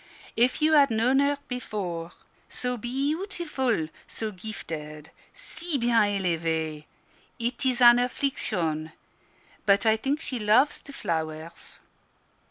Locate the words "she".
10.19-10.39